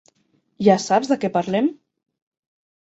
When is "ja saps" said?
0.67-1.11